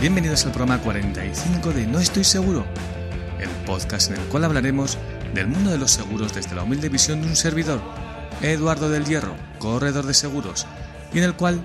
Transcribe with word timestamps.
Bienvenidos 0.00 0.46
al 0.46 0.52
programa 0.52 0.80
45 0.82 1.72
de 1.72 1.86
No 1.86 2.00
Estoy 2.00 2.24
Seguro, 2.24 2.64
el 3.38 3.50
podcast 3.66 4.10
en 4.10 4.16
el 4.16 4.26
cual 4.28 4.44
hablaremos 4.44 4.96
del 5.34 5.48
mundo 5.48 5.70
de 5.70 5.76
los 5.76 5.90
seguros 5.90 6.34
desde 6.34 6.54
la 6.54 6.62
humilde 6.62 6.88
visión 6.88 7.20
de 7.20 7.28
un 7.28 7.36
servidor, 7.36 7.82
Eduardo 8.40 8.88
del 8.88 9.04
Hierro, 9.04 9.36
corredor 9.58 10.06
de 10.06 10.14
seguros, 10.14 10.66
y 11.12 11.18
en 11.18 11.24
el 11.24 11.34
cual 11.34 11.60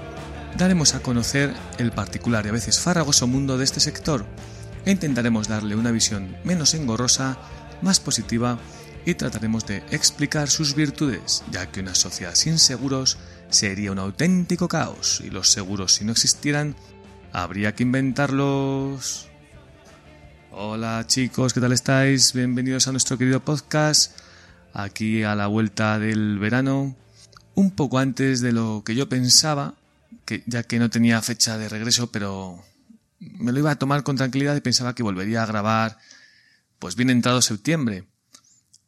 daremos 0.57 0.93
a 0.93 0.99
conocer 0.99 1.53
el 1.77 1.91
particular 1.91 2.45
y 2.45 2.49
a 2.49 2.53
veces 2.53 2.79
farragoso 2.79 3.27
mundo 3.27 3.57
de 3.57 3.63
este 3.63 3.79
sector 3.79 4.25
e 4.85 4.91
intentaremos 4.91 5.47
darle 5.47 5.75
una 5.75 5.91
visión 5.91 6.35
menos 6.43 6.73
engorrosa, 6.73 7.37
más 7.81 8.01
positiva 8.01 8.59
y 9.05 9.13
trataremos 9.13 9.65
de 9.65 9.77
explicar 9.91 10.49
sus 10.49 10.75
virtudes, 10.75 11.43
ya 11.49 11.71
que 11.71 11.79
una 11.79 11.95
sociedad 11.95 12.35
sin 12.35 12.59
seguros 12.59 13.17
sería 13.49 13.93
un 13.93 13.99
auténtico 13.99 14.67
caos 14.67 15.21
y 15.23 15.29
los 15.29 15.49
seguros 15.49 15.93
si 15.93 16.03
no 16.03 16.11
existieran 16.11 16.75
habría 17.33 17.75
que 17.75 17.83
inventarlos. 17.83 19.27
Hola 20.51 21.03
chicos, 21.07 21.53
¿qué 21.53 21.61
tal 21.61 21.71
estáis? 21.71 22.33
Bienvenidos 22.33 22.87
a 22.87 22.91
nuestro 22.91 23.17
querido 23.17 23.39
podcast, 23.43 24.19
aquí 24.73 25.23
a 25.23 25.35
la 25.35 25.47
vuelta 25.47 25.99
del 25.99 26.39
verano, 26.39 26.95
un 27.55 27.71
poco 27.71 27.99
antes 27.99 28.41
de 28.41 28.51
lo 28.51 28.83
que 28.85 28.95
yo 28.95 29.07
pensaba, 29.07 29.75
que 30.25 30.43
ya 30.47 30.63
que 30.63 30.79
no 30.79 30.89
tenía 30.89 31.21
fecha 31.21 31.57
de 31.57 31.69
regreso, 31.69 32.11
pero 32.11 32.63
me 33.19 33.51
lo 33.51 33.59
iba 33.59 33.71
a 33.71 33.79
tomar 33.79 34.03
con 34.03 34.15
tranquilidad 34.15 34.55
y 34.55 34.61
pensaba 34.61 34.95
que 34.95 35.03
volvería 35.03 35.43
a 35.43 35.47
grabar 35.47 35.97
pues 36.79 36.95
bien 36.95 37.09
entrado 37.09 37.41
septiembre. 37.41 38.05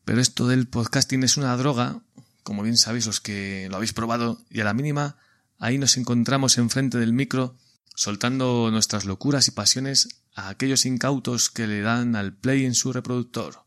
Pero 0.04 0.20
esto 0.20 0.48
del 0.48 0.68
podcasting 0.68 1.24
es 1.24 1.38
una 1.38 1.56
droga, 1.58 2.02
como 2.44 2.64
bien 2.64 2.78
sabéis 2.78 3.06
los 3.06 3.22
que 3.22 3.68
lo 3.70 3.76
habéis 3.76 3.94
probado, 3.94 4.42
y 4.50 4.62
a 4.62 4.64
la 4.64 4.74
mínima 4.74 5.18
ahí 5.60 5.78
nos 5.78 5.96
encontramos 5.96 6.58
enfrente 6.58 6.98
del 6.98 7.14
micro 7.14 7.56
soltando 7.96 8.70
nuestras 8.72 9.06
locuras 9.06 9.48
y 9.48 9.52
pasiones 9.52 10.24
a 10.34 10.50
aquellos 10.50 10.86
incautos 10.86 11.50
que 11.50 11.68
le 11.68 11.82
dan 11.82 12.16
al 12.16 12.36
play 12.36 12.66
en 12.66 12.76
su 12.76 12.94
reproductor. 12.94 13.66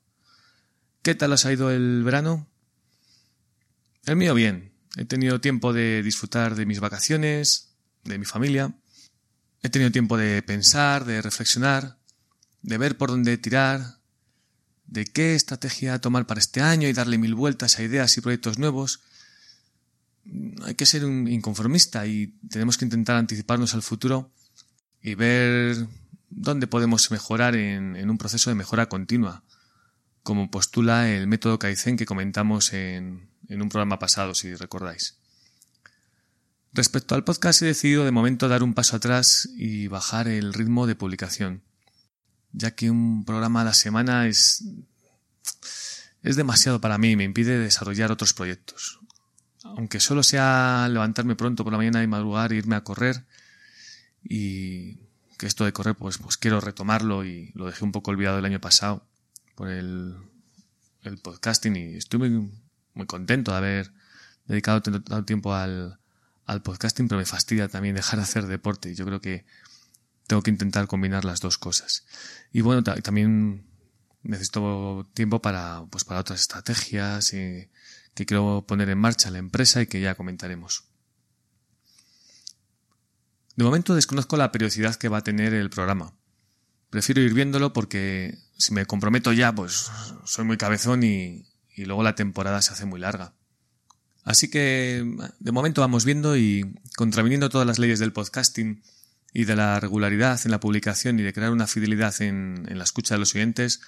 ¿Qué 1.02 1.14
tal 1.14 1.32
os 1.32 1.44
ha 1.44 1.52
ido 1.52 1.70
el 1.70 2.02
verano? 2.02 2.48
El 4.06 4.16
mío 4.16 4.34
bien. 4.34 4.72
He 4.96 5.04
tenido 5.04 5.40
tiempo 5.40 5.72
de 5.72 6.02
disfrutar 6.02 6.54
de 6.54 6.66
mis 6.66 6.80
vacaciones, 6.80 7.76
de 8.04 8.18
mi 8.18 8.24
familia. 8.24 8.74
He 9.62 9.68
tenido 9.68 9.90
tiempo 9.90 10.16
de 10.16 10.42
pensar, 10.42 11.04
de 11.04 11.20
reflexionar, 11.20 11.98
de 12.62 12.78
ver 12.78 12.96
por 12.96 13.10
dónde 13.10 13.36
tirar, 13.38 13.98
de 14.86 15.06
qué 15.06 15.34
estrategia 15.34 16.00
tomar 16.00 16.26
para 16.26 16.40
este 16.40 16.60
año 16.60 16.88
y 16.88 16.92
darle 16.92 17.18
mil 17.18 17.34
vueltas 17.34 17.78
a 17.78 17.82
ideas 17.82 18.16
y 18.16 18.20
proyectos 18.20 18.58
nuevos. 18.58 19.00
Hay 20.64 20.74
que 20.74 20.86
ser 20.86 21.04
un 21.04 21.28
inconformista 21.28 22.06
y 22.06 22.28
tenemos 22.48 22.78
que 22.78 22.84
intentar 22.84 23.16
anticiparnos 23.16 23.74
al 23.74 23.82
futuro 23.82 24.30
y 25.02 25.14
ver 25.14 25.86
dónde 26.30 26.66
podemos 26.66 27.10
mejorar 27.10 27.54
en, 27.56 28.08
un 28.08 28.18
proceso 28.18 28.50
de 28.50 28.56
mejora 28.56 28.88
continua, 28.88 29.42
como 30.22 30.50
postula 30.50 31.10
el 31.10 31.26
método 31.26 31.58
Kaizen 31.58 31.96
que 31.96 32.06
comentamos 32.06 32.72
en, 32.72 33.28
en 33.48 33.62
un 33.62 33.68
programa 33.68 33.98
pasado, 33.98 34.34
si 34.34 34.54
recordáis. 34.54 35.18
Respecto 36.72 37.14
al 37.14 37.24
podcast 37.24 37.62
he 37.62 37.66
decidido 37.66 38.04
de 38.04 38.10
momento 38.10 38.48
dar 38.48 38.62
un 38.62 38.74
paso 38.74 38.96
atrás 38.96 39.48
y 39.56 39.86
bajar 39.86 40.26
el 40.26 40.54
ritmo 40.54 40.86
de 40.86 40.96
publicación, 40.96 41.62
ya 42.52 42.74
que 42.74 42.90
un 42.90 43.24
programa 43.24 43.60
a 43.60 43.64
la 43.64 43.74
semana 43.74 44.26
es 44.26 44.64
es 46.24 46.36
demasiado 46.36 46.80
para 46.80 46.98
mí 46.98 47.10
y 47.10 47.16
me 47.16 47.24
impide 47.24 47.58
desarrollar 47.58 48.10
otros 48.10 48.32
proyectos. 48.32 48.98
Aunque 49.64 49.98
solo 49.98 50.22
sea 50.22 50.86
levantarme 50.90 51.36
pronto 51.36 51.64
por 51.64 51.72
la 51.72 51.78
mañana 51.78 52.02
y 52.02 52.06
madrugar 52.06 52.52
e 52.52 52.56
irme 52.56 52.76
a 52.76 52.84
correr 52.84 53.24
y 54.22 54.96
que 55.38 55.46
esto 55.46 55.64
de 55.64 55.72
correr 55.72 55.96
pues, 55.96 56.18
pues 56.18 56.36
quiero 56.36 56.60
retomarlo 56.60 57.24
y 57.24 57.50
lo 57.54 57.66
dejé 57.66 57.84
un 57.84 57.92
poco 57.92 58.10
olvidado 58.10 58.38
el 58.38 58.44
año 58.44 58.60
pasado 58.60 59.06
por 59.54 59.70
el, 59.70 60.14
el 61.02 61.18
podcasting 61.18 61.76
y 61.76 61.94
estoy 61.96 62.18
muy, 62.18 62.52
muy 62.94 63.06
contento 63.06 63.50
de 63.50 63.56
haber 63.56 63.92
dedicado 64.46 64.82
tanto 64.82 65.24
tiempo 65.24 65.54
al, 65.54 65.98
al 66.46 66.62
podcasting, 66.62 67.08
pero 67.08 67.18
me 67.18 67.26
fastidia 67.26 67.68
también 67.68 67.96
dejar 67.96 68.18
de 68.18 68.24
hacer 68.24 68.46
deporte 68.46 68.90
y 68.90 68.94
yo 68.94 69.04
creo 69.06 69.20
que 69.20 69.44
tengo 70.26 70.42
que 70.42 70.50
intentar 70.50 70.86
combinar 70.86 71.24
las 71.24 71.40
dos 71.40 71.58
cosas. 71.58 72.04
Y 72.52 72.60
bueno, 72.60 72.82
también 72.82 73.66
necesito 74.22 75.08
tiempo 75.14 75.40
para, 75.40 75.84
pues 75.90 76.04
para 76.04 76.20
otras 76.20 76.40
estrategias 76.40 77.32
y, 77.34 77.68
que 78.14 78.26
quiero 78.26 78.64
poner 78.66 78.88
en 78.90 78.98
marcha 78.98 79.30
la 79.30 79.38
empresa 79.38 79.82
y 79.82 79.86
que 79.86 80.00
ya 80.00 80.14
comentaremos. 80.14 80.84
De 83.56 83.64
momento 83.64 83.94
desconozco 83.94 84.36
la 84.36 84.50
periodicidad 84.50 84.96
que 84.96 85.08
va 85.08 85.18
a 85.18 85.24
tener 85.24 85.54
el 85.54 85.70
programa. 85.70 86.14
Prefiero 86.90 87.20
ir 87.20 87.34
viéndolo 87.34 87.72
porque 87.72 88.38
si 88.56 88.72
me 88.72 88.86
comprometo 88.86 89.32
ya, 89.32 89.54
pues 89.54 89.90
soy 90.24 90.44
muy 90.44 90.56
cabezón 90.56 91.02
y, 91.02 91.46
y 91.74 91.84
luego 91.84 92.02
la 92.02 92.14
temporada 92.14 92.62
se 92.62 92.72
hace 92.72 92.84
muy 92.84 93.00
larga. 93.00 93.34
Así 94.24 94.48
que 94.48 95.04
de 95.38 95.52
momento 95.52 95.82
vamos 95.82 96.04
viendo 96.04 96.36
y 96.36 96.80
contraviniendo 96.96 97.48
todas 97.48 97.66
las 97.66 97.78
leyes 97.78 97.98
del 97.98 98.12
podcasting 98.12 98.82
y 99.32 99.44
de 99.44 99.56
la 99.56 99.78
regularidad 99.80 100.40
en 100.44 100.50
la 100.50 100.60
publicación 100.60 101.18
y 101.18 101.22
de 101.22 101.32
crear 101.32 101.50
una 101.50 101.66
fidelidad 101.66 102.14
en, 102.22 102.66
en 102.68 102.78
la 102.78 102.84
escucha 102.84 103.14
de 103.14 103.18
los 103.18 103.34
oyentes, 103.34 103.80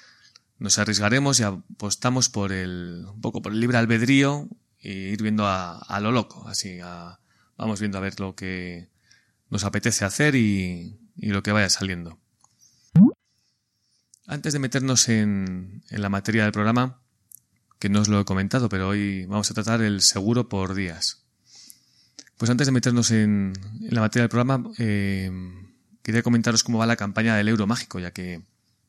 nos 0.59 0.78
arriesgaremos 0.78 1.41
y 1.41 1.43
apostamos 1.43 2.28
por 2.28 2.53
el, 2.53 3.06
un 3.12 3.21
poco 3.21 3.43
por 3.43 3.53
el 3.53 3.61
libre 3.61 3.78
albedrío 3.78 4.49
e 4.81 4.93
ir 4.93 5.22
viendo 5.22 5.47
a, 5.47 5.99
lo 6.00 6.12
loco, 6.12 6.47
así, 6.49 6.78
a, 6.83 7.19
vamos 7.56 7.81
viendo 7.81 7.99
a 7.99 8.00
ver 8.00 8.19
lo 8.21 8.34
que 8.34 8.89
nos 9.50 9.65
apetece 9.65 10.05
hacer 10.05 10.34
y, 10.34 10.99
y 11.17 11.28
lo 11.28 11.43
que 11.43 11.53
vaya 11.53 11.69
saliendo. 11.69 12.19
Antes 14.27 14.53
de 14.53 14.59
meternos 14.59 15.09
en, 15.09 15.83
en 15.89 16.03
la 16.03 16.09
materia 16.09 16.43
del 16.43 16.53
programa, 16.53 17.00
que 17.78 17.88
no 17.88 18.00
os 18.00 18.09
lo 18.09 18.21
he 18.21 18.25
comentado, 18.25 18.69
pero 18.69 18.88
hoy 18.88 19.27
vamos 19.27 19.50
a 19.50 19.55
tratar 19.55 19.83
el 19.83 20.00
seguro 20.00 20.49
por 20.49 20.75
días. 20.75 21.25
Pues 22.37 22.50
antes 22.50 22.67
de 22.67 22.73
meternos 22.73 23.11
en, 23.12 23.53
en 23.81 23.94
la 23.94 24.00
materia 24.00 24.23
del 24.23 24.31
programa, 24.31 24.65
eh, 24.78 25.31
quería 26.03 26.23
comentaros 26.23 26.65
cómo 26.65 26.78
va 26.78 26.87
la 26.87 26.97
campaña 26.97 27.37
del 27.37 27.49
euro 27.49 27.67
mágico, 27.67 27.99
ya 27.99 28.12
que 28.12 28.43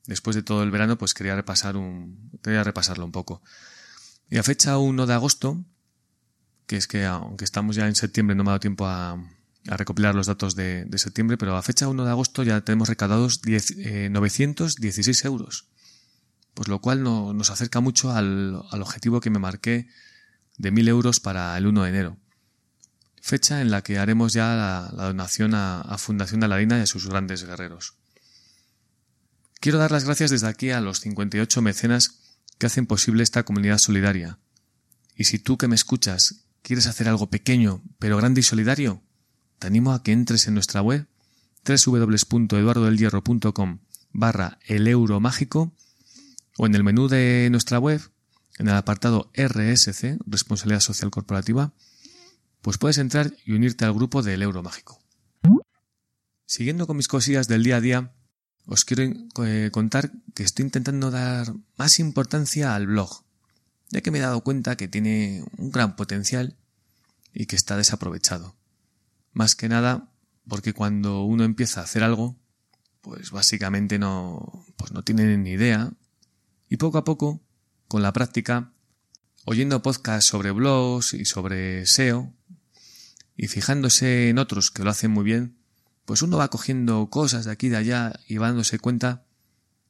después 0.08 0.36
de 0.36 0.42
todo 0.42 0.64
el 0.64 0.72
verano, 0.72 0.98
pues 0.98 1.14
quería 1.14 1.36
repasar 1.36 1.78
un, 1.78 2.32
quería 2.42 2.64
repasarlo 2.64 3.06
un 3.06 3.12
poco. 3.12 3.44
Y 4.30 4.38
a 4.38 4.44
fecha 4.44 4.78
1 4.78 5.06
de 5.06 5.14
agosto, 5.14 5.64
que 6.66 6.78
es 6.78 6.88
que 6.88 7.06
aunque 7.06 7.46
estamos 7.46 7.76
ya 7.76 7.88
en 7.88 7.96
septiembre, 7.96 8.36
no 8.36 8.44
me 8.44 8.50
ha 8.50 8.54
dado 8.54 8.60
tiempo 8.62 8.88
a, 8.88 9.22
recopilar 9.66 10.16
los 10.16 10.28
datos 10.28 10.56
de, 10.56 10.88
septiembre, 10.96 11.38
pero 11.38 11.58
a 11.58 11.62
fecha 11.62 11.90
1 11.90 12.06
de 12.06 12.10
agosto 12.10 12.42
ya 12.44 12.62
tenemos 12.62 12.88
recaudados 12.88 13.42
10, 13.42 13.72
eh, 13.80 14.10
916 14.10 15.26
euros. 15.26 15.68
Pues 16.54 16.70
lo 16.70 16.80
cual 16.80 17.04
no, 17.04 17.34
nos 17.34 17.52
acerca 17.52 17.82
mucho 17.82 18.12
al, 18.12 18.56
objetivo 18.72 19.20
que 19.20 19.30
me 19.30 19.40
marqué 19.40 19.90
de 20.58 20.72
1000 20.72 20.88
euros 20.88 21.20
para 21.20 21.58
el 21.58 21.68
1 21.68 21.84
de 21.84 21.90
enero. 21.90 22.18
Fecha 23.22 23.62
en 23.62 23.72
la 23.72 23.82
que 23.82 23.98
haremos 23.98 24.32
ya 24.32 24.56
la, 24.56 24.90
la 24.96 25.08
donación 25.08 25.54
a, 25.54 25.82
a 25.82 25.98
Fundación 25.98 26.40
de 26.40 26.46
Aladina 26.46 26.78
y 26.80 26.82
a 26.82 26.86
sus 26.86 27.08
grandes 27.08 27.44
guerreros. 27.44 27.98
Quiero 29.60 29.80
dar 29.80 29.92
las 29.92 30.06
gracias 30.06 30.32
desde 30.32 30.48
aquí 30.48 30.72
a 30.72 30.82
los 30.82 31.00
58 31.00 31.62
mecenas 31.62 32.20
que 32.58 32.66
hacen 32.68 32.86
posible 32.86 33.24
esta 33.24 33.44
comunidad 33.44 33.78
solidaria. 33.78 34.40
Y 35.16 35.24
si 35.26 35.40
tú 35.40 35.58
que 35.58 35.68
me 35.68 35.76
escuchas 35.76 36.46
quieres 36.62 36.88
hacer 36.88 37.10
algo 37.10 37.30
pequeño, 37.30 37.82
pero 37.98 38.18
grande 38.18 38.42
y 38.42 38.44
solidario, 38.44 39.02
te 39.60 39.68
animo 39.68 39.94
a 39.94 40.04
que 40.04 40.12
entres 40.12 40.48
en 40.48 40.54
nuestra 40.54 40.82
web 40.82 41.08
www.eduardodelhierro.com 41.66 43.80
barra 44.12 44.60
el 44.66 44.88
euro 44.88 45.20
mágico 45.20 45.74
o 46.58 46.66
en 46.66 46.76
el 46.76 46.84
menú 46.84 47.08
de 47.08 47.48
nuestra 47.52 47.80
web, 47.80 48.02
en 48.58 48.68
el 48.68 48.76
apartado 48.76 49.32
RSC, 49.36 50.18
Responsabilidad 50.26 50.82
Social 50.82 51.12
Corporativa, 51.12 51.74
pues 52.62 52.78
puedes 52.78 52.98
entrar 52.98 53.34
y 53.46 53.54
unirte 53.54 53.86
al 53.86 53.94
grupo 53.94 54.24
del 54.24 54.42
euro 54.42 54.64
mágico. 54.64 55.00
Siguiendo 56.46 56.88
con 56.88 56.98
mis 56.98 57.08
cosillas 57.08 57.48
del 57.48 57.64
día 57.64 57.78
a 57.78 57.82
día, 57.82 58.17
os 58.68 58.84
quiero 58.84 59.04
eh, 59.46 59.70
contar 59.72 60.12
que 60.36 60.44
estoy 60.44 60.64
intentando 60.66 61.10
dar 61.10 61.54
más 61.78 62.00
importancia 62.00 62.76
al 62.76 62.86
blog, 62.88 63.24
ya 63.90 64.02
que 64.02 64.12
me 64.12 64.20
he 64.20 64.22
dado 64.22 64.42
cuenta 64.42 64.76
que 64.76 64.90
tiene 64.90 65.44
un 65.58 65.72
gran 65.72 65.96
potencial 65.96 66.58
y 67.34 67.46
que 67.46 67.56
está 67.56 67.78
desaprovechado. 67.78 68.56
Más 69.32 69.56
que 69.56 69.70
nada 69.70 70.12
porque 70.48 70.74
cuando 70.74 71.24
uno 71.24 71.44
empieza 71.44 71.80
a 71.80 71.84
hacer 71.84 72.04
algo, 72.04 72.36
pues 73.02 73.32
básicamente 73.32 74.00
no, 74.00 74.66
pues 74.76 74.92
no 74.92 75.04
tienen 75.04 75.44
ni 75.44 75.52
idea. 75.52 75.92
Y 76.70 76.78
poco 76.78 76.98
a 76.98 77.04
poco, 77.04 77.42
con 77.88 78.02
la 78.02 78.12
práctica, 78.12 78.74
oyendo 79.46 79.82
podcasts 79.82 80.30
sobre 80.30 80.52
blogs 80.52 81.14
y 81.14 81.24
sobre 81.24 81.86
SEO, 81.86 82.34
y 83.38 83.48
fijándose 83.48 84.30
en 84.30 84.40
otros 84.40 84.72
que 84.72 84.84
lo 84.84 84.90
hacen 84.90 85.12
muy 85.12 85.24
bien, 85.24 85.57
pues 86.08 86.22
uno 86.22 86.38
va 86.38 86.48
cogiendo 86.48 87.10
cosas 87.10 87.44
de 87.44 87.52
aquí 87.52 87.68
y 87.68 87.70
de 87.70 87.76
allá 87.76 88.18
y 88.30 88.38
va 88.38 88.48
dándose 88.48 88.80
cuenta 88.80 89.26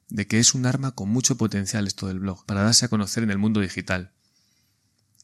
de 0.08 0.26
que 0.26 0.40
es 0.40 0.52
un 0.52 0.66
arma 0.66 0.90
con 0.90 1.08
mucho 1.08 1.36
potencial 1.36 1.86
esto 1.86 2.08
del 2.08 2.18
blog 2.18 2.44
para 2.44 2.62
darse 2.64 2.84
a 2.84 2.88
conocer 2.88 3.22
en 3.22 3.30
el 3.30 3.38
mundo 3.38 3.60
digital. 3.60 4.10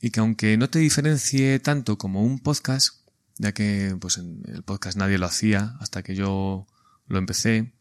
Y 0.00 0.10
que 0.10 0.20
aunque 0.20 0.56
no 0.56 0.70
te 0.70 0.78
diferencie 0.78 1.58
tanto 1.58 1.98
como 1.98 2.22
un 2.22 2.38
podcast, 2.38 3.00
ya 3.38 3.50
que 3.50 3.96
pues 4.00 4.18
en 4.18 4.44
el 4.46 4.62
podcast 4.62 4.96
nadie 4.96 5.18
lo 5.18 5.26
hacía 5.26 5.76
hasta 5.80 6.04
que 6.04 6.14
yo 6.14 6.68
lo 7.08 7.18
empecé 7.18 7.72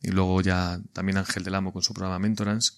y 0.00 0.12
luego 0.12 0.40
ya 0.40 0.80
también 0.92 1.18
Ángel 1.18 1.42
del 1.42 1.56
Amo 1.56 1.72
con 1.72 1.82
su 1.82 1.92
programa 1.92 2.20
Mentorance, 2.20 2.74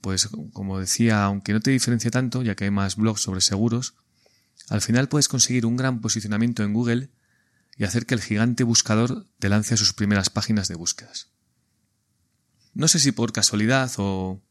pues 0.00 0.30
como 0.54 0.78
decía, 0.78 1.24
aunque 1.24 1.52
no 1.52 1.60
te 1.60 1.70
diferencie 1.70 2.10
tanto, 2.10 2.42
ya 2.42 2.54
que 2.54 2.64
hay 2.64 2.70
más 2.70 2.96
blogs 2.96 3.20
sobre 3.20 3.42
seguros, 3.42 3.94
al 4.70 4.80
final 4.80 5.10
puedes 5.10 5.28
conseguir 5.28 5.66
un 5.66 5.76
gran 5.76 6.00
posicionamiento 6.00 6.62
en 6.62 6.72
Google 6.72 7.10
y 7.76 7.84
hacer 7.84 8.06
que 8.06 8.14
el 8.14 8.20
gigante 8.20 8.64
buscador 8.64 9.26
te 9.38 9.48
lance 9.48 9.76
sus 9.76 9.92
primeras 9.92 10.30
páginas 10.30 10.68
de 10.68 10.74
búsquedas. 10.74 11.30
No 12.74 12.88
sé 12.88 12.98
si 12.98 13.12
por 13.12 13.32
casualidad 13.32 13.90
o, 13.98 14.42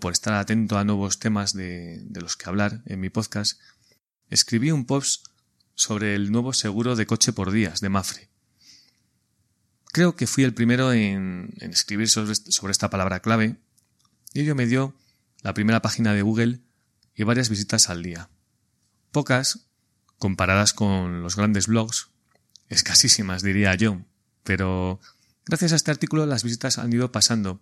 por 0.00 0.12
estar 0.12 0.34
atento 0.34 0.78
a 0.78 0.84
nuevos 0.84 1.18
temas 1.18 1.52
de, 1.52 2.04
los 2.10 2.36
que 2.36 2.48
hablar 2.48 2.82
en 2.86 3.00
mi 3.00 3.10
podcast, 3.10 3.60
escribí 4.28 4.70
un 4.70 4.86
post 4.86 5.26
sobre 5.74 6.14
el 6.14 6.30
nuevo 6.30 6.52
seguro 6.52 6.96
de 6.96 7.06
coche 7.06 7.32
por 7.32 7.50
días 7.50 7.80
de 7.80 7.88
Mafre. 7.88 8.28
Creo 9.92 10.14
que 10.14 10.26
fui 10.26 10.44
el 10.44 10.54
primero 10.54 10.92
en, 10.92 11.54
escribir 11.60 12.08
sobre 12.08 12.70
esta 12.70 12.90
palabra 12.90 13.20
clave 13.20 13.56
y 14.32 14.40
ello 14.40 14.54
me 14.54 14.66
dio 14.66 14.94
la 15.42 15.54
primera 15.54 15.82
página 15.82 16.12
de 16.12 16.22
Google 16.22 16.60
y 17.14 17.24
varias 17.24 17.48
visitas 17.48 17.88
al 17.88 18.02
día. 18.02 18.30
Pocas, 19.10 19.66
comparadas 20.18 20.72
con 20.72 21.22
los 21.22 21.34
grandes 21.34 21.66
blogs, 21.66 22.10
escasísimas 22.70 23.42
diría 23.42 23.74
yo, 23.74 24.00
pero 24.42 25.00
gracias 25.44 25.72
a 25.72 25.76
este 25.76 25.90
artículo 25.90 26.24
las 26.24 26.42
visitas 26.42 26.78
han 26.78 26.90
ido 26.92 27.12
pasando 27.12 27.60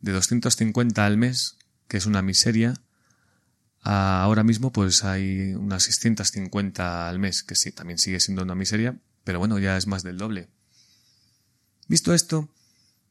de 0.00 0.12
250 0.12 1.04
al 1.04 1.18
mes, 1.18 1.58
que 1.88 1.98
es 1.98 2.06
una 2.06 2.22
miseria, 2.22 2.74
a 3.82 4.22
ahora 4.22 4.42
mismo 4.44 4.72
pues 4.72 5.04
hay 5.04 5.52
unas 5.54 5.82
650 5.82 7.08
al 7.08 7.18
mes, 7.18 7.42
que 7.42 7.54
sí, 7.54 7.70
también 7.70 7.98
sigue 7.98 8.20
siendo 8.20 8.42
una 8.42 8.54
miseria, 8.54 8.96
pero 9.24 9.38
bueno, 9.38 9.58
ya 9.58 9.76
es 9.76 9.86
más 9.86 10.02
del 10.02 10.16
doble. 10.16 10.48
Visto 11.86 12.14
esto, 12.14 12.48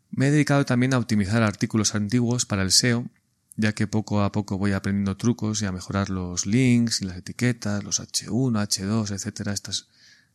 me 0.09 0.27
he 0.27 0.31
dedicado 0.31 0.65
también 0.65 0.95
a 0.95 0.97
optimizar 0.97 1.43
artículos 1.43 1.93
antiguos 1.93 2.47
para 2.47 2.63
el 2.63 2.71
SEO 2.71 3.07
ya 3.55 3.73
que 3.73 3.87
poco 3.87 4.23
a 4.23 4.31
poco 4.31 4.57
voy 4.57 4.71
aprendiendo 4.71 5.17
trucos 5.17 5.61
y 5.61 5.65
a 5.65 5.71
mejorar 5.71 6.09
los 6.09 6.45
links 6.45 7.01
y 7.01 7.05
las 7.05 7.17
etiquetas, 7.17 7.83
los 7.83 7.99
H1, 7.99 8.51
H2, 8.51 9.11
etcétera, 9.11 9.53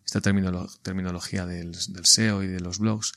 esta 0.09 0.23
terminología 0.23 1.45
del, 1.45 1.75
SEO 1.75 2.43
y 2.43 2.47
de 2.47 2.61
los 2.61 2.79
blogs. 2.79 3.13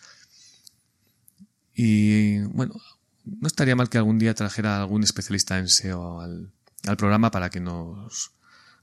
Y 1.73 2.39
bueno, 2.39 2.75
no 3.23 3.47
estaría 3.47 3.77
mal 3.77 3.87
que 3.87 3.97
algún 3.97 4.19
día 4.19 4.35
trajera 4.35 4.77
algún 4.77 5.01
especialista 5.01 5.57
en 5.57 5.69
SEO 5.69 6.19
al, 6.19 6.51
programa 6.97 7.31
para 7.31 7.49
que 7.49 7.61
nos, 7.61 8.33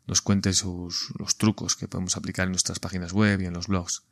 nos 0.06 0.22
cuente 0.22 0.54
sus, 0.54 1.12
los 1.18 1.36
trucos 1.36 1.76
que 1.76 1.86
podemos 1.86 2.16
aplicar 2.16 2.46
en 2.46 2.52
nuestras 2.52 2.78
páginas 2.78 3.12
web 3.12 3.42
y 3.42 3.44
en 3.44 3.52
los 3.52 3.66
blogs. 3.66 4.04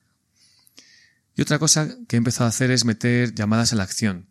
Y 1.34 1.40
otra 1.40 1.58
cosa 1.58 1.88
que 2.06 2.16
he 2.16 2.18
empezado 2.18 2.44
a 2.44 2.48
hacer 2.50 2.70
es 2.70 2.84
meter 2.84 3.34
llamadas 3.34 3.72
a 3.72 3.76
la 3.76 3.84
acción, 3.84 4.28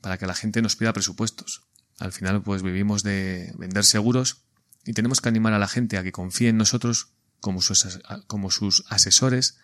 para 0.00 0.18
que 0.18 0.26
la 0.26 0.34
gente 0.34 0.62
nos 0.62 0.74
pida 0.74 0.92
presupuestos. 0.92 1.62
Al 2.00 2.10
final, 2.10 2.42
pues 2.42 2.62
vivimos 2.62 3.04
de 3.04 3.54
vender 3.56 3.84
seguros 3.84 4.42
y 4.84 4.94
tenemos 4.94 5.20
que 5.20 5.28
animar 5.28 5.52
a 5.52 5.60
la 5.60 5.68
gente 5.68 5.96
a 5.96 6.02
que 6.02 6.10
confíe 6.10 6.48
en 6.48 6.56
nosotros 6.56 7.12
como 7.46 7.62
sus, 7.62 8.00
como 8.26 8.50
sus 8.50 8.82
asesores 8.88 9.58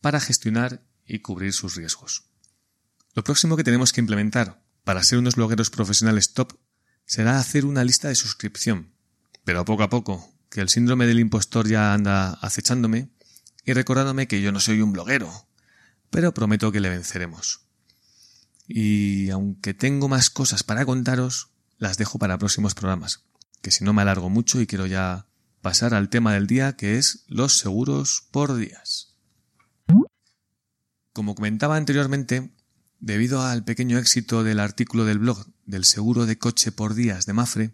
para 0.00 0.18
gestionar 0.18 0.82
y 1.06 1.18
cubrir 1.18 1.52
sus 1.52 1.74
riesgos. 1.76 2.24
Lo 3.12 3.22
próximo 3.22 3.54
que 3.54 3.64
tenemos 3.64 3.92
que 3.92 4.00
implementar 4.00 4.62
para 4.82 5.02
ser 5.02 5.18
unos 5.18 5.36
blogueros 5.36 5.68
profesionales 5.68 6.32
top 6.32 6.54
será 7.04 7.38
hacer 7.38 7.66
una 7.66 7.84
lista 7.84 8.08
de 8.08 8.14
suscripción, 8.14 8.94
pero 9.44 9.66
poco 9.66 9.82
a 9.82 9.90
poco, 9.90 10.26
que 10.48 10.62
el 10.62 10.70
síndrome 10.70 11.04
del 11.04 11.20
impostor 11.20 11.68
ya 11.68 11.92
anda 11.92 12.30
acechándome 12.40 13.10
y 13.62 13.74
recordándome 13.74 14.26
que 14.26 14.40
yo 14.40 14.50
no 14.50 14.58
soy 14.60 14.80
un 14.80 14.94
bloguero, 14.94 15.30
pero 16.08 16.32
prometo 16.32 16.72
que 16.72 16.80
le 16.80 16.88
venceremos. 16.88 17.60
Y 18.66 19.28
aunque 19.28 19.74
tengo 19.74 20.08
más 20.08 20.30
cosas 20.30 20.62
para 20.62 20.86
contaros, 20.86 21.50
las 21.76 21.98
dejo 21.98 22.18
para 22.18 22.38
próximos 22.38 22.74
programas, 22.74 23.26
que 23.60 23.70
si 23.70 23.84
no 23.84 23.92
me 23.92 24.00
alargo 24.00 24.30
mucho 24.30 24.62
y 24.62 24.66
quiero 24.66 24.86
ya 24.86 25.26
pasar 25.62 25.94
al 25.94 26.10
tema 26.10 26.34
del 26.34 26.46
día 26.46 26.76
que 26.76 26.98
es 26.98 27.24
los 27.28 27.58
seguros 27.58 28.26
por 28.30 28.54
días. 28.54 29.16
Como 31.14 31.34
comentaba 31.34 31.76
anteriormente, 31.76 32.50
debido 33.00 33.42
al 33.42 33.64
pequeño 33.64 33.98
éxito 33.98 34.44
del 34.44 34.60
artículo 34.60 35.04
del 35.04 35.18
blog 35.18 35.46
del 35.64 35.84
seguro 35.84 36.26
de 36.26 36.36
coche 36.36 36.72
por 36.72 36.94
días 36.94 37.24
de 37.24 37.32
Mafre, 37.32 37.72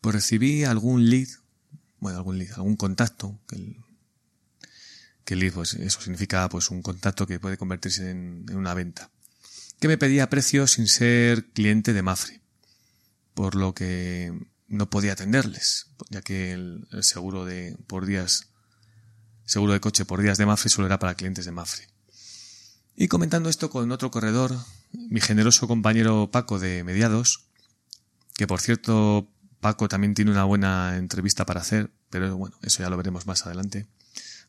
pues 0.00 0.14
recibí 0.14 0.64
algún 0.64 1.08
lead, 1.08 1.28
bueno, 2.00 2.18
algún 2.18 2.38
lead, 2.38 2.52
algún 2.52 2.76
contacto, 2.76 3.40
que 3.48 3.56
el, 3.56 5.40
lead, 5.40 5.52
pues 5.52 5.74
eso 5.74 6.00
significa 6.00 6.48
pues 6.50 6.70
un 6.70 6.82
contacto 6.82 7.26
que 7.26 7.40
puede 7.40 7.56
convertirse 7.56 8.10
en, 8.10 8.44
en 8.48 8.56
una 8.56 8.74
venta, 8.74 9.10
que 9.80 9.88
me 9.88 9.98
pedía 9.98 10.28
precio 10.28 10.66
sin 10.66 10.86
ser 10.86 11.46
cliente 11.52 11.92
de 11.92 12.02
Mafre 12.02 12.42
por 13.38 13.54
lo 13.54 13.72
que 13.72 14.32
no 14.68 14.90
podía 14.90 15.12
atenderles, 15.12 15.86
ya 16.10 16.22
que 16.22 16.52
el, 16.52 16.86
seguro 17.00 17.44
de 17.44 17.76
por 17.86 18.06
días, 18.06 18.48
seguro 19.44 19.72
de 19.72 19.80
coche 19.80 20.04
por 20.04 20.22
días 20.22 20.38
de 20.38 20.46
Mafre 20.46 20.68
solo 20.68 20.86
era 20.86 20.98
para 20.98 21.14
clientes 21.14 21.44
de 21.44 21.52
Mafre. 21.52 21.88
Y 22.94 23.08
comentando 23.08 23.48
esto 23.48 23.70
con 23.70 23.90
otro 23.92 24.10
corredor, 24.10 24.56
mi 24.92 25.20
generoso 25.20 25.66
compañero 25.68 26.30
Paco 26.30 26.58
de 26.58 26.84
Mediados, 26.84 27.46
que 28.34 28.46
por 28.46 28.60
cierto 28.60 29.30
Paco 29.60 29.88
también 29.88 30.14
tiene 30.14 30.30
una 30.30 30.44
buena 30.44 30.96
entrevista 30.96 31.46
para 31.46 31.60
hacer, 31.60 31.90
pero 32.10 32.36
bueno, 32.36 32.56
eso 32.62 32.82
ya 32.82 32.90
lo 32.90 32.96
veremos 32.96 33.26
más 33.26 33.46
adelante. 33.46 33.88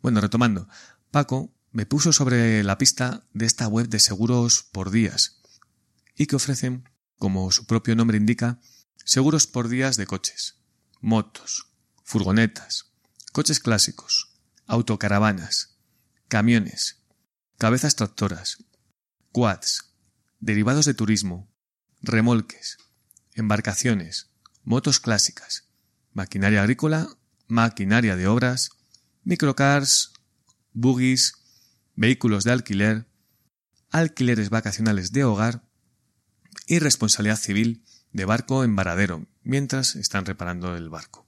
Bueno, 0.01 0.21
retomando, 0.21 0.67
Paco 1.11 1.53
me 1.71 1.85
puso 1.85 2.11
sobre 2.11 2.63
la 2.63 2.77
pista 2.77 3.23
de 3.33 3.45
esta 3.45 3.67
web 3.67 3.87
de 3.87 3.99
seguros 3.99 4.63
por 4.71 4.91
días 4.91 5.41
y 6.15 6.25
que 6.25 6.35
ofrecen, 6.35 6.89
como 7.17 7.51
su 7.51 7.65
propio 7.65 7.95
nombre 7.95 8.17
indica, 8.17 8.59
seguros 9.05 9.47
por 9.47 9.69
días 9.69 9.97
de 9.97 10.05
coches, 10.05 10.59
motos, 11.01 11.67
furgonetas, 12.03 12.91
coches 13.31 13.59
clásicos, 13.59 14.35
autocaravanas, 14.67 15.77
camiones, 16.27 17.03
cabezas 17.57 17.95
tractoras, 17.95 18.65
quads, 19.31 19.93
derivados 20.39 20.85
de 20.85 20.93
turismo, 20.93 21.51
remolques, 22.01 22.77
embarcaciones, 23.33 24.29
motos 24.63 24.99
clásicas, 24.99 25.65
maquinaria 26.13 26.61
agrícola, 26.61 27.07
maquinaria 27.47 28.15
de 28.15 28.27
obras, 28.27 28.69
microcars, 29.23 30.13
buggies, 30.73 31.33
vehículos 31.95 32.43
de 32.43 32.51
alquiler, 32.51 33.07
alquileres 33.89 34.49
vacacionales 34.49 35.11
de 35.11 35.23
hogar 35.23 35.67
y 36.67 36.79
responsabilidad 36.79 37.37
civil 37.37 37.83
de 38.11 38.25
barco 38.25 38.63
en 38.63 38.75
varadero, 38.75 39.25
mientras 39.43 39.95
están 39.95 40.25
reparando 40.25 40.75
el 40.75 40.89
barco. 40.89 41.27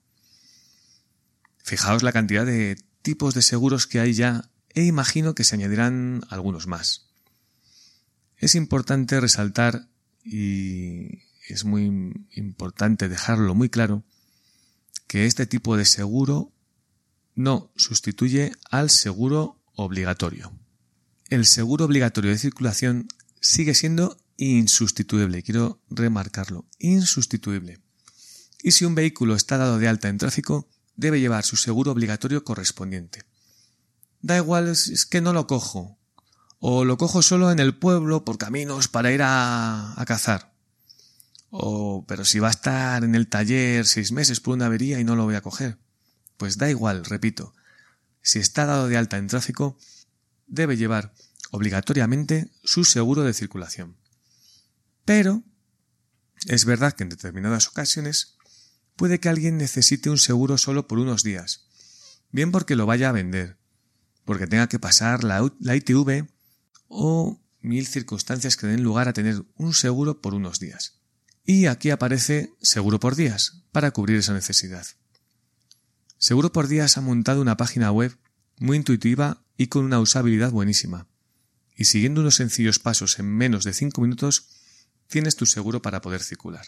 Fijaos 1.63 2.03
la 2.03 2.11
cantidad 2.11 2.45
de 2.45 2.77
tipos 3.01 3.33
de 3.33 3.41
seguros 3.41 3.87
que 3.87 3.99
hay 3.99 4.13
ya 4.13 4.49
e 4.69 4.83
imagino 4.85 5.35
que 5.35 5.43
se 5.43 5.55
añadirán 5.55 6.23
algunos 6.29 6.67
más. 6.67 7.07
Es 8.37 8.55
importante 8.55 9.19
resaltar 9.19 9.87
y 10.23 11.19
es 11.47 11.65
muy 11.65 12.13
importante 12.31 13.09
dejarlo 13.09 13.53
muy 13.55 13.69
claro 13.69 14.03
que 15.07 15.25
este 15.25 15.45
tipo 15.45 15.77
de 15.77 15.85
seguro 15.85 16.51
no 17.35 17.71
sustituye 17.75 18.53
al 18.69 18.89
seguro 18.89 19.61
obligatorio. 19.75 20.53
El 21.29 21.45
seguro 21.45 21.85
obligatorio 21.85 22.31
de 22.31 22.37
circulación 22.37 23.07
sigue 23.39 23.73
siendo 23.73 24.17
insustituible, 24.41 25.43
quiero 25.43 25.79
remarcarlo, 25.91 26.65
insustituible. 26.79 27.79
Y 28.63 28.71
si 28.71 28.85
un 28.85 28.95
vehículo 28.95 29.35
está 29.35 29.57
dado 29.57 29.77
de 29.77 29.87
alta 29.87 30.09
en 30.09 30.17
tráfico, 30.17 30.67
debe 30.95 31.19
llevar 31.19 31.45
su 31.45 31.57
seguro 31.57 31.91
obligatorio 31.91 32.43
correspondiente. 32.43 33.23
Da 34.21 34.37
igual, 34.37 34.67
es 34.67 35.05
que 35.05 35.21
no 35.21 35.31
lo 35.33 35.45
cojo. 35.45 35.99
O 36.59 36.85
lo 36.85 36.97
cojo 36.97 37.21
solo 37.21 37.51
en 37.51 37.59
el 37.59 37.75
pueblo 37.75 38.25
por 38.25 38.39
caminos 38.39 38.87
para 38.87 39.11
ir 39.11 39.21
a, 39.21 39.99
a 39.99 40.05
cazar. 40.05 40.53
O, 41.51 42.05
pero 42.07 42.25
si 42.25 42.39
va 42.39 42.47
a 42.47 42.51
estar 42.51 43.03
en 43.03 43.13
el 43.13 43.27
taller 43.27 43.85
seis 43.85 44.11
meses 44.11 44.39
por 44.39 44.55
una 44.55 44.67
avería 44.67 44.99
y 44.99 45.03
no 45.03 45.15
lo 45.15 45.25
voy 45.25 45.35
a 45.35 45.41
coger. 45.41 45.77
Pues 46.37 46.57
da 46.57 46.69
igual, 46.69 47.05
repito. 47.05 47.53
Si 48.23 48.39
está 48.39 48.65
dado 48.65 48.87
de 48.87 48.97
alta 48.97 49.17
en 49.17 49.27
tráfico, 49.27 49.77
debe 50.47 50.77
llevar 50.77 51.13
obligatoriamente 51.51 52.51
su 52.63 52.85
seguro 52.85 53.23
de 53.23 53.33
circulación. 53.33 54.00
Pero 55.05 55.43
es 56.47 56.65
verdad 56.65 56.93
que 56.93 57.03
en 57.03 57.09
determinadas 57.09 57.67
ocasiones 57.67 58.37
puede 58.95 59.19
que 59.19 59.29
alguien 59.29 59.57
necesite 59.57 60.09
un 60.09 60.17
seguro 60.17 60.57
solo 60.57 60.87
por 60.87 60.99
unos 60.99 61.23
días, 61.23 61.67
bien 62.31 62.51
porque 62.51 62.75
lo 62.75 62.85
vaya 62.85 63.09
a 63.09 63.13
vender, 63.13 63.57
porque 64.25 64.47
tenga 64.47 64.67
que 64.67 64.79
pasar 64.79 65.23
la, 65.23 65.41
ITV 65.43 66.27
o 66.87 67.39
mil 67.61 67.87
circunstancias 67.87 68.57
que 68.57 68.67
den 68.67 68.83
lugar 68.83 69.07
a 69.07 69.13
tener 69.13 69.43
un 69.55 69.73
seguro 69.73 70.21
por 70.21 70.33
unos 70.33 70.59
días. 70.59 70.99
Y 71.43 71.65
aquí 71.65 71.89
aparece 71.89 72.53
Seguro 72.61 72.99
por 72.99 73.15
Días, 73.15 73.63
para 73.71 73.91
cubrir 73.91 74.17
esa 74.17 74.33
necesidad. 74.33 74.85
Seguro 76.17 76.51
por 76.51 76.67
Días 76.67 76.97
ha 76.97 77.01
montado 77.01 77.41
una 77.41 77.57
página 77.57 77.91
web 77.91 78.15
muy 78.59 78.77
intuitiva 78.77 79.43
y 79.57 79.67
con 79.67 79.85
una 79.85 79.99
usabilidad 79.99 80.51
buenísima. 80.51 81.07
Y 81.75 81.85
siguiendo 81.85 82.21
unos 82.21 82.35
sencillos 82.35 82.77
pasos 82.77 83.17
en 83.17 83.25
menos 83.25 83.63
de 83.63 83.73
5 83.73 83.99
minutos, 84.01 84.60
tienes 85.11 85.35
tu 85.35 85.45
seguro 85.45 85.83
para 85.83 86.01
poder 86.01 86.23
circular. 86.23 86.65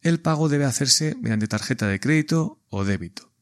El 0.00 0.20
pago 0.20 0.48
debe 0.48 0.64
hacerse 0.64 1.16
mediante 1.20 1.48
tarjeta 1.48 1.86
de 1.88 2.00
crédito 2.00 2.62
o 2.70 2.84
débito, 2.84 3.32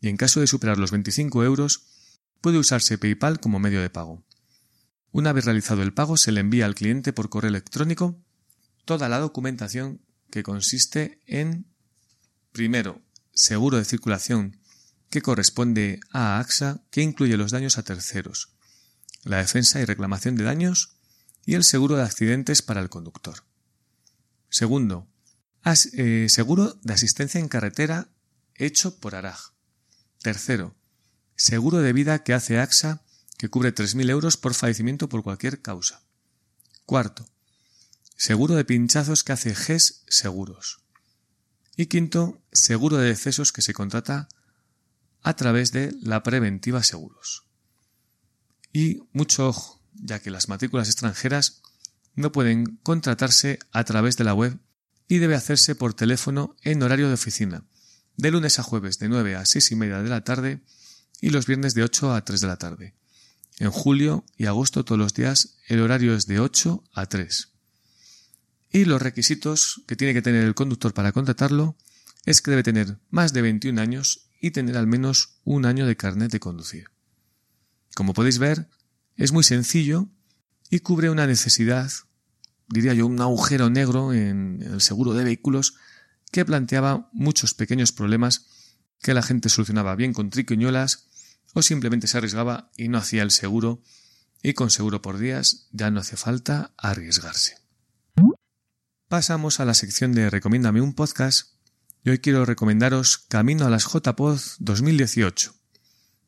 y 0.00 0.08
en 0.08 0.16
caso 0.16 0.40
de 0.40 0.46
superar 0.46 0.78
los 0.78 0.90
25 0.90 1.44
euros, 1.44 1.82
puede 2.40 2.58
usarse 2.58 2.98
PayPal 2.98 3.38
como 3.38 3.58
medio 3.58 3.82
de 3.82 3.90
pago. 3.90 4.24
Una 5.12 5.32
vez 5.32 5.44
realizado 5.44 5.82
el 5.82 5.92
pago, 5.92 6.16
se 6.16 6.32
le 6.32 6.40
envía 6.40 6.64
al 6.66 6.74
cliente 6.74 7.12
por 7.12 7.28
correo 7.28 7.50
electrónico 7.50 8.18
toda 8.84 9.08
la 9.08 9.18
documentación 9.18 10.00
que 10.30 10.42
consiste 10.42 11.20
en, 11.26 11.66
primero, 12.52 13.02
seguro 13.32 13.76
de 13.76 13.84
circulación 13.84 14.58
que 15.10 15.22
corresponde 15.22 16.00
a 16.10 16.38
AXA, 16.38 16.82
que 16.90 17.02
incluye 17.02 17.36
los 17.36 17.52
daños 17.52 17.78
a 17.78 17.82
terceros, 17.82 18.56
la 19.22 19.38
defensa 19.38 19.80
y 19.80 19.84
reclamación 19.84 20.36
de 20.36 20.44
daños 20.44 20.95
y 21.46 21.54
el 21.54 21.64
seguro 21.64 21.96
de 21.96 22.02
accidentes 22.02 22.60
para 22.60 22.80
el 22.80 22.90
conductor. 22.90 23.44
Segundo, 24.50 25.06
eh, 25.64 26.26
seguro 26.28 26.78
de 26.82 26.92
asistencia 26.92 27.40
en 27.40 27.48
carretera 27.48 28.08
hecho 28.56 28.98
por 28.98 29.14
ARAG. 29.14 29.38
Tercero, 30.20 30.74
seguro 31.36 31.78
de 31.78 31.92
vida 31.92 32.24
que 32.24 32.34
hace 32.34 32.58
AXA 32.58 33.02
que 33.38 33.48
cubre 33.48 33.74
3.000 33.74 34.10
euros 34.10 34.36
por 34.36 34.54
fallecimiento 34.54 35.08
por 35.08 35.22
cualquier 35.22 35.62
causa. 35.62 36.02
Cuarto, 36.84 37.28
seguro 38.16 38.56
de 38.56 38.64
pinchazos 38.64 39.22
que 39.22 39.32
hace 39.32 39.54
GES 39.54 40.02
Seguros. 40.08 40.80
Y 41.76 41.86
quinto, 41.86 42.42
seguro 42.52 42.96
de 42.96 43.08
decesos 43.08 43.52
que 43.52 43.62
se 43.62 43.74
contrata 43.74 44.28
a 45.22 45.36
través 45.36 45.72
de 45.72 45.94
la 46.00 46.22
preventiva 46.22 46.82
seguros. 46.82 47.44
Y 48.72 49.02
mucho 49.12 49.48
ojo, 49.48 49.82
ya 50.00 50.20
que 50.20 50.30
las 50.30 50.48
matrículas 50.48 50.88
extranjeras 50.88 51.62
no 52.14 52.32
pueden 52.32 52.78
contratarse 52.82 53.58
a 53.72 53.84
través 53.84 54.16
de 54.16 54.24
la 54.24 54.34
web 54.34 54.58
y 55.08 55.18
debe 55.18 55.34
hacerse 55.34 55.74
por 55.74 55.94
teléfono 55.94 56.56
en 56.62 56.82
horario 56.82 57.08
de 57.08 57.14
oficina, 57.14 57.64
de 58.16 58.30
lunes 58.30 58.58
a 58.58 58.62
jueves 58.62 58.98
de 58.98 59.08
9 59.08 59.36
a 59.36 59.46
6 59.46 59.72
y 59.72 59.76
media 59.76 60.02
de 60.02 60.08
la 60.08 60.24
tarde 60.24 60.60
y 61.20 61.30
los 61.30 61.46
viernes 61.46 61.74
de 61.74 61.84
8 61.84 62.14
a 62.14 62.24
3 62.24 62.40
de 62.40 62.46
la 62.46 62.56
tarde. 62.56 62.94
En 63.58 63.70
julio 63.70 64.24
y 64.36 64.46
agosto 64.46 64.84
todos 64.84 64.98
los 64.98 65.14
días 65.14 65.56
el 65.68 65.80
horario 65.80 66.14
es 66.14 66.26
de 66.26 66.40
8 66.40 66.84
a 66.92 67.06
3. 67.06 67.52
Y 68.72 68.84
los 68.84 69.00
requisitos 69.00 69.82
que 69.86 69.96
tiene 69.96 70.12
que 70.12 70.22
tener 70.22 70.44
el 70.44 70.54
conductor 70.54 70.92
para 70.92 71.12
contratarlo 71.12 71.76
es 72.24 72.42
que 72.42 72.50
debe 72.50 72.62
tener 72.62 72.98
más 73.10 73.32
de 73.32 73.42
21 73.42 73.80
años 73.80 74.28
y 74.40 74.50
tener 74.50 74.76
al 74.76 74.86
menos 74.86 75.38
un 75.44 75.64
año 75.64 75.86
de 75.86 75.96
carnet 75.96 76.30
de 76.30 76.40
conducir. 76.40 76.90
Como 77.94 78.12
podéis 78.12 78.38
ver, 78.38 78.68
es 79.16 79.32
muy 79.32 79.44
sencillo 79.44 80.08
y 80.70 80.80
cubre 80.80 81.10
una 81.10 81.26
necesidad, 81.26 81.90
diría 82.68 82.94
yo, 82.94 83.06
un 83.06 83.20
agujero 83.20 83.70
negro 83.70 84.12
en 84.12 84.62
el 84.62 84.80
seguro 84.80 85.14
de 85.14 85.24
vehículos 85.24 85.74
que 86.30 86.44
planteaba 86.44 87.08
muchos 87.12 87.54
pequeños 87.54 87.92
problemas 87.92 88.46
que 89.00 89.14
la 89.14 89.22
gente 89.22 89.48
solucionaba 89.48 89.94
bien 89.94 90.12
con 90.12 90.30
triquiñuelas 90.30 91.06
o 91.54 91.62
simplemente 91.62 92.06
se 92.06 92.18
arriesgaba 92.18 92.70
y 92.76 92.88
no 92.88 92.98
hacía 92.98 93.22
el 93.22 93.30
seguro 93.30 93.82
y 94.42 94.54
con 94.54 94.70
seguro 94.70 95.00
por 95.00 95.18
días 95.18 95.68
ya 95.72 95.90
no 95.90 96.00
hace 96.00 96.16
falta 96.16 96.74
arriesgarse. 96.76 97.58
Pasamos 99.08 99.60
a 99.60 99.64
la 99.64 99.74
sección 99.74 100.12
de 100.12 100.30
Recomiéndame 100.30 100.80
un 100.80 100.94
podcast 100.94 101.54
y 102.04 102.10
hoy 102.10 102.18
quiero 102.18 102.44
recomendaros 102.44 103.18
Camino 103.18 103.64
a 103.64 103.70
las 103.70 103.84
JPod 103.84 104.40
2018, 104.58 105.54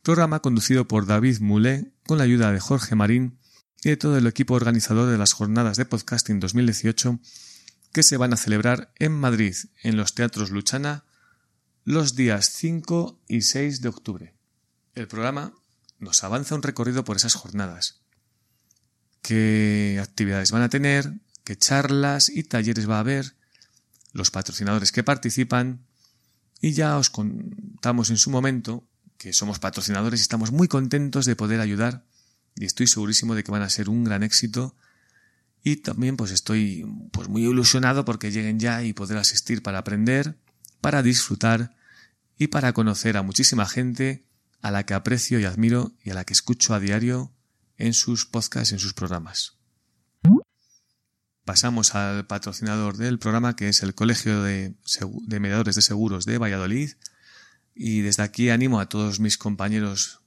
programa 0.03 0.41
conducido 0.41 0.89
por 0.89 1.07
David 1.07 1.41
Moulet 1.41 1.93
con 2.09 2.17
la 2.17 2.25
ayuda 2.25 2.51
de 2.53 2.59
Jorge 2.59 2.95
Marín 2.95 3.39
y 3.85 3.91
de 3.91 3.99
todo 3.99 4.17
el 4.17 4.27
equipo 4.27 4.55
organizador 4.55 5.11
de 5.11 5.19
las 5.19 5.35
jornadas 5.35 5.77
de 5.77 5.85
podcasting 5.85 6.41
2018 6.41 7.21
que 7.93 8.03
se 8.03 8.17
van 8.17 8.33
a 8.33 8.39
celebrar 8.39 8.95
en 8.99 9.13
Madrid 9.13 9.55
en 9.83 9.99
los 9.99 10.15
teatros 10.15 10.49
Luchana 10.49 11.05
los 11.85 12.15
días 12.15 12.49
5 12.55 13.21
y 13.29 13.43
6 13.43 13.83
de 13.83 13.89
octubre. 13.91 14.35
El 14.95 15.07
programa 15.07 15.53
nos 15.99 16.25
avanza 16.25 16.55
un 16.55 16.63
recorrido 16.63 17.05
por 17.05 17.19
esas 17.19 17.35
jornadas. 17.35 18.01
¿Qué 19.21 20.01
actividades 20.03 20.51
van 20.51 20.63
a 20.63 20.71
tener? 20.71 21.13
qué 21.45 21.59
charlas 21.59 22.31
y 22.31 22.43
talleres 22.45 22.89
va 22.89 22.97
a 22.97 23.01
haber, 23.01 23.37
los 24.15 24.31
patrocinadores 24.31 24.93
que 24.93 25.05
participan 25.05 25.85
y 26.63 26.73
ya 26.73 26.97
os 26.97 27.11
contamos 27.11 28.09
en 28.09 28.17
su 28.17 28.31
momento 28.31 28.89
que 29.19 29.33
somos 29.33 29.59
patrocinadores 29.59 30.21
y 30.21 30.23
estamos 30.23 30.53
muy 30.53 30.69
contentos 30.69 31.27
de 31.27 31.37
poder 31.37 31.61
ayudar 31.61 32.05
y 32.57 32.65
estoy 32.65 32.87
segurísimo 32.87 33.35
de 33.35 33.45
que 33.45 33.51
van 33.51 33.63
a 33.63 33.69
ser 33.69 33.89
un 33.89 34.05
gran 34.05 34.23
éxito 34.23 34.75
y 35.63 35.77
también 35.77 36.17
pues 36.17 36.31
estoy 36.31 36.87
pues 37.13 37.29
muy 37.29 37.43
ilusionado 37.43 38.05
porque 38.05 38.31
lleguen 38.31 38.59
ya 38.59 38.83
y 38.83 38.93
poder 38.93 39.19
asistir 39.19 39.63
para 39.63 39.79
aprender, 39.79 40.39
para 40.81 41.03
disfrutar 41.03 41.77
y 42.39 42.47
para 42.47 42.73
conocer 42.73 43.17
a 43.17 43.23
muchísima 43.23 43.67
gente 43.67 44.25
a 44.63 44.71
la 44.71 44.87
que 44.87 44.95
aprecio 44.95 45.39
y 45.39 45.45
admiro 45.45 45.93
y 46.03 46.11
a 46.11 46.15
la 46.15 46.25
que 46.25 46.33
escucho 46.33 46.75
a 46.75 46.81
diario 46.81 47.33
en 47.77 47.93
sus 47.93 48.25
podcasts, 48.25 48.73
en 48.73 48.79
sus 48.79 48.95
programas 48.95 49.59
pasamos 51.49 51.95
al 51.95 52.27
patrocinador 52.27 52.99
del 52.99 53.19
programa, 53.19 53.57
que 53.57 53.71
es 53.71 53.83
el 53.83 53.95
Colegio 53.95 54.43
de, 54.43 54.75
Mediadores 55.41 55.77
de 55.77 55.81
Seguros 55.81 56.27
de 56.27 56.37
Valladolid. 56.37 56.91
Y 57.81 58.01
desde 58.01 58.25
aquí 58.25 58.51
animo 58.51 58.81
a 58.81 58.89
todos 58.89 59.21
mis 59.21 59.39
compañeros, 59.39 60.21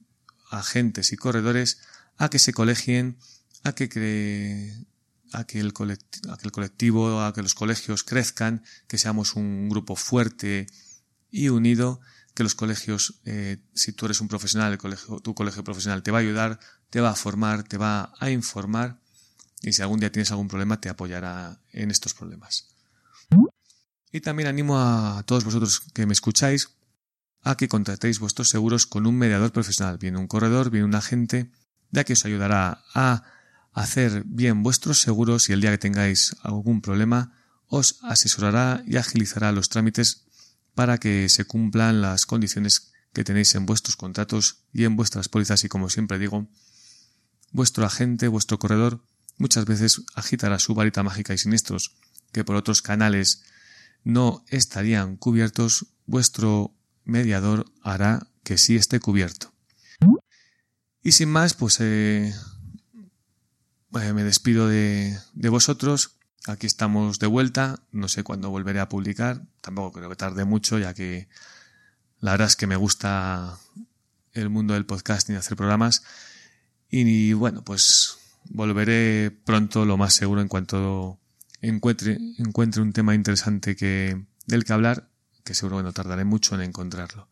agentes 0.50 1.12
y 1.12 1.16
corredores 1.16 1.82
a 2.16 2.30
que 2.30 2.38
se 2.38 2.54
colegien, 2.54 3.18
a 3.62 3.74
que, 3.74 3.84
a 5.34 5.44
que, 5.44 5.60
el, 5.60 5.74
colectivo, 5.74 7.20
a 7.20 7.34
que 7.34 7.42
los 7.42 7.54
colegios 7.54 8.04
crezcan, 8.04 8.64
que 8.88 8.96
seamos 8.96 9.36
un 9.36 9.68
grupo 9.68 9.96
fuerte 9.96 10.66
y 11.30 11.50
unido, 11.50 12.00
que 12.34 12.42
los 12.42 12.54
colegios, 12.54 13.20
eh, 13.26 13.58
si 13.74 13.92
tú 13.92 14.06
eres 14.06 14.22
un 14.22 14.28
profesional, 14.28 14.72
el 14.72 14.78
colegio, 14.78 15.20
tu 15.20 15.34
colegio 15.34 15.62
profesional 15.62 16.02
te 16.02 16.10
va 16.10 16.18
a 16.18 16.22
ayudar, 16.22 16.58
te 16.88 17.02
va 17.02 17.10
a 17.10 17.14
formar, 17.14 17.64
te 17.64 17.76
va 17.76 18.14
a 18.18 18.30
informar 18.30 18.98
y 19.60 19.74
si 19.74 19.82
algún 19.82 20.00
día 20.00 20.10
tienes 20.10 20.30
algún 20.30 20.48
problema 20.48 20.80
te 20.80 20.88
apoyará 20.88 21.60
en 21.72 21.90
estos 21.90 22.14
problemas. 22.14 22.68
Y 24.10 24.22
también 24.22 24.48
animo 24.48 24.78
a 24.80 25.22
todos 25.26 25.44
vosotros 25.44 25.80
que 25.92 26.06
me 26.06 26.14
escucháis 26.14 26.70
a 27.42 27.56
que 27.56 27.68
contratéis 27.68 28.20
vuestros 28.20 28.50
seguros 28.50 28.86
con 28.86 29.06
un 29.06 29.16
mediador 29.18 29.52
profesional, 29.52 29.98
bien 29.98 30.16
un 30.16 30.28
corredor, 30.28 30.70
bien 30.70 30.84
un 30.84 30.94
agente, 30.94 31.50
ya 31.90 32.04
que 32.04 32.14
os 32.14 32.24
ayudará 32.24 32.84
a 32.94 33.24
hacer 33.72 34.24
bien 34.26 34.62
vuestros 34.62 35.00
seguros 35.00 35.48
y 35.48 35.52
el 35.52 35.60
día 35.60 35.70
que 35.70 35.78
tengáis 35.78 36.36
algún 36.42 36.80
problema 36.80 37.32
os 37.66 37.98
asesorará 38.02 38.84
y 38.86 38.96
agilizará 38.96 39.50
los 39.50 39.70
trámites 39.70 40.26
para 40.74 40.98
que 40.98 41.28
se 41.28 41.44
cumplan 41.44 42.02
las 42.02 42.26
condiciones 42.26 42.92
que 43.12 43.24
tenéis 43.24 43.54
en 43.54 43.66
vuestros 43.66 43.96
contratos 43.96 44.64
y 44.72 44.84
en 44.84 44.94
vuestras 44.96 45.28
pólizas. 45.28 45.64
Y 45.64 45.68
como 45.68 45.88
siempre 45.88 46.18
digo, 46.18 46.48
vuestro 47.50 47.86
agente, 47.86 48.28
vuestro 48.28 48.58
corredor 48.58 49.02
muchas 49.38 49.64
veces 49.64 50.02
agitará 50.14 50.58
su 50.58 50.74
varita 50.74 51.02
mágica 51.02 51.32
y 51.32 51.38
siniestros 51.38 51.96
que 52.30 52.44
por 52.44 52.56
otros 52.56 52.82
canales 52.82 53.42
no 54.04 54.44
estarían 54.48 55.16
cubiertos, 55.16 55.86
vuestro 56.06 56.74
mediador 57.04 57.66
hará 57.82 58.26
que 58.44 58.58
sí 58.58 58.76
esté 58.76 59.00
cubierto. 59.00 59.52
Y 61.02 61.12
sin 61.12 61.30
más, 61.30 61.54
pues 61.54 61.80
eh, 61.80 62.32
eh, 64.00 64.12
me 64.12 64.24
despido 64.24 64.68
de, 64.68 65.18
de, 65.34 65.48
vosotros. 65.48 66.18
Aquí 66.46 66.66
estamos 66.66 67.18
de 67.18 67.26
vuelta. 67.26 67.80
No 67.90 68.08
sé 68.08 68.22
cuándo 68.22 68.50
volveré 68.50 68.78
a 68.80 68.88
publicar. 68.88 69.42
Tampoco 69.60 69.98
creo 69.98 70.08
que 70.08 70.16
tarde 70.16 70.44
mucho, 70.44 70.78
ya 70.78 70.94
que 70.94 71.28
la 72.20 72.32
verdad 72.32 72.46
es 72.46 72.56
que 72.56 72.68
me 72.68 72.76
gusta 72.76 73.58
el 74.32 74.48
mundo 74.48 74.74
del 74.74 74.86
podcasting 74.86 75.36
hacer 75.36 75.56
programas. 75.56 76.04
Y 76.88 77.32
bueno, 77.32 77.64
pues 77.64 78.18
volveré 78.44 79.30
pronto, 79.30 79.84
lo 79.84 79.96
más 79.96 80.14
seguro, 80.14 80.40
en 80.40 80.48
cuanto 80.48 81.18
encuentre, 81.60 82.18
encuentre 82.38 82.82
un 82.82 82.92
tema 82.92 83.14
interesante 83.14 83.76
que, 83.76 84.24
del 84.46 84.64
que 84.64 84.72
hablar, 84.72 85.08
que 85.44 85.54
seguro 85.54 85.78
que 85.78 85.82
no 85.82 85.92
tardaré 85.92 86.24
mucho 86.24 86.54
en 86.54 86.62
encontrarlo. 86.62 87.28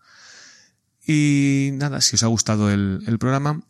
Y 1.07 1.71
nada, 1.75 2.01
si 2.01 2.17
os 2.17 2.23
ha 2.23 2.29
gustado 2.29 2.71
el, 2.71 3.17
programa, 3.19 3.63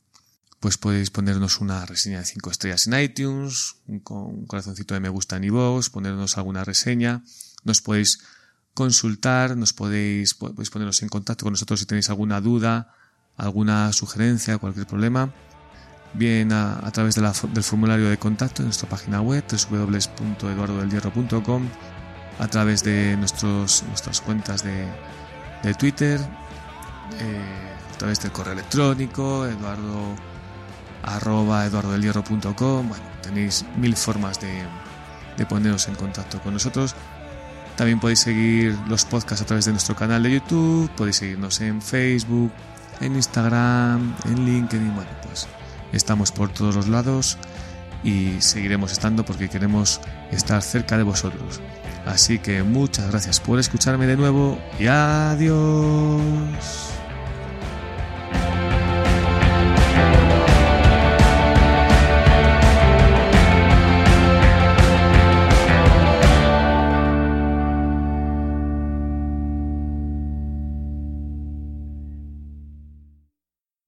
pues 0.59 0.77
podéis 0.79 1.11
ponernos 1.11 1.61
una 1.61 1.87
reseña 1.87 2.19
de 2.19 2.27
5 2.27 2.51
estrellas 2.51 2.87
en 2.87 3.01
iTunes, 3.01 3.77
con 4.03 4.19
un 4.19 4.47
corazoncito 4.47 4.95
de 4.95 5.01
me 5.01 5.09
gusta 5.09 5.37
en 5.37 5.45
iVoox, 5.45 5.91
ponernos 5.91 6.37
alguna 6.39 6.65
reseña, 6.65 7.23
nos 7.65 7.81
podéis 7.81 8.21
consultar, 8.75 9.57
nos 9.57 9.73
podéis, 9.73 10.35
podéis 10.35 10.71
poneros 10.71 11.03
en 11.03 11.09
contacto 11.09 11.45
con 11.45 11.53
nosotros 11.53 11.81
si 11.81 11.87
tenéis 11.87 12.11
alguna 12.11 12.41
duda, 12.41 12.95
alguna 13.37 13.93
sugerencia, 13.93 14.59
cualquier 14.59 14.87
problema, 14.87 15.33
bien 16.15 16.53
a, 16.53 16.91
través 16.93 17.15
del 17.15 17.63
formulario 17.63 18.09
de 18.11 18.19
contacto 18.19 18.63
en 18.63 18.67
nuestra 18.67 18.89
página 18.89 19.21
web 19.21 19.45
www.eduardodelhierro.com, 19.71 21.69
a 22.41 22.49
través 22.49 22.83
de 22.83 23.17
nuestros, 23.19 23.85
nuestras 23.85 24.21
cuentas 24.23 24.65
de, 24.65 24.87
de 25.63 25.75
Twitter, 25.75 26.19
eh, 27.21 27.43
a 27.95 27.99
través 27.99 28.21
del 28.23 28.33
correo 28.33 28.55
electrónico, 28.55 29.47
eduardo 29.47 30.17
arroba 31.03 31.67
eduardodelhierro.com. 31.67 32.89
Bueno, 32.89 33.05
tenéis 33.23 33.65
mil 33.77 33.95
formas 33.95 34.41
de, 34.41 34.65
de 35.37 35.47
poneros 35.47 35.87
en 35.89 35.95
contacto 35.95 36.41
con 36.41 36.55
nosotros. 36.55 36.95
También 37.77 38.01
podéis 38.01 38.21
seguir 38.21 38.77
los 38.89 39.05
podcasts 39.05 39.43
a 39.43 39.47
través 39.47 39.67
de 39.67 39.73
nuestro 39.73 39.95
canal 39.95 40.23
de 40.23 40.33
YouTube, 40.33 40.91
podéis 40.97 41.17
seguirnos 41.17 41.61
en 41.61 41.81
Facebook, 41.81 42.53
en 43.01 43.17
Instagram, 43.17 44.15
en 44.25 44.47
LinkedIn. 44.47 44.95
Bueno, 44.95 45.11
pues 45.23 45.47
estamos 45.93 46.33
por 46.33 46.49
todos 46.51 46.75
los 46.75 46.89
lados 46.89 47.39
y 48.03 48.41
seguiremos 48.41 48.93
estando 48.93 49.25
porque 49.25 49.49
queremos 49.49 50.01
estar 50.31 50.63
cerca 50.63 50.97
de 50.97 51.03
vosotros. 51.03 51.61
Así 52.11 52.41
que 52.41 52.65
muchas 52.65 53.09
gracias 53.11 53.39
por 53.39 53.61
escucharme 53.61 54.07
de 54.07 54.17
nuevo 54.17 54.59
y 54.81 54.89
adiós. 54.89 56.41